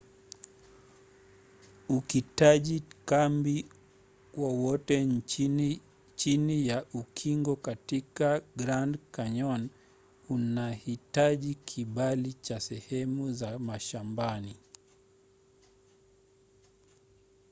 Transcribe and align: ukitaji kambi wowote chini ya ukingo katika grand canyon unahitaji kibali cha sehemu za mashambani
ukitaji 1.89 2.83
kambi 3.05 3.65
wowote 4.37 5.07
chini 6.15 6.67
ya 6.67 6.85
ukingo 6.93 7.55
katika 7.55 8.41
grand 8.55 8.97
canyon 9.11 9.69
unahitaji 10.29 11.55
kibali 11.55 12.33
cha 12.33 12.59
sehemu 12.59 13.33
za 13.33 13.59
mashambani 13.59 14.55